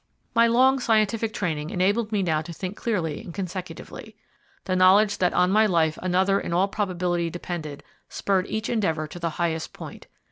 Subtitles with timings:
[0.33, 4.15] My long scientific training enabled me now to think clearly and consecutively.
[4.65, 9.19] The knowledge that on my life another in all probability depended spurred each endeavour to
[9.19, 10.07] the highest point.